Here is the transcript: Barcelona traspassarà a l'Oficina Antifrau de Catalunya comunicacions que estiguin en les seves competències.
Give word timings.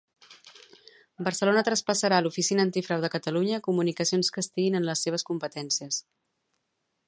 Barcelona 1.27 1.63
traspassarà 1.67 2.19
a 2.19 2.23
l'Oficina 2.27 2.65
Antifrau 2.69 3.05
de 3.05 3.11
Catalunya 3.17 3.61
comunicacions 3.69 4.35
que 4.37 4.45
estiguin 4.47 4.81
en 4.81 4.91
les 4.91 5.07
seves 5.07 5.29
competències. 5.31 6.05